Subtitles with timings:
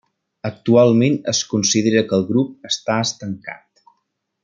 [0.49, 3.89] Actualment es considera que el grup està estancat.